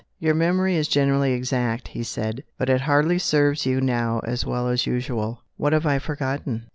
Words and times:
"Your 0.17 0.33
memory 0.33 0.75
is 0.77 0.87
generally 0.87 1.33
exact," 1.33 1.89
he 1.89 2.01
said; 2.01 2.43
"but 2.57 2.71
it 2.71 2.81
hardly 2.81 3.19
serves 3.19 3.67
you 3.67 3.79
now 3.79 4.19
as 4.23 4.43
well 4.43 4.67
as 4.67 4.87
usual." 4.87 5.43
"What 5.57 5.73
have 5.73 5.85
I 5.85 5.99
forgotten?" 5.99 6.65